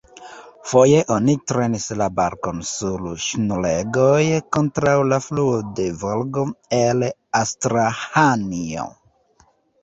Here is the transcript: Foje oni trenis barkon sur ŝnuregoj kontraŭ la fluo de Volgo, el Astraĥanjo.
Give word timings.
Foje 0.69 1.01
oni 1.15 1.33
trenis 1.49 1.83
barkon 2.19 2.63
sur 2.69 3.03
ŝnuregoj 3.25 4.23
kontraŭ 4.57 4.95
la 5.11 5.21
fluo 5.27 5.61
de 5.81 5.87
Volgo, 6.05 6.47
el 6.79 7.07
Astraĥanjo. 7.43 8.89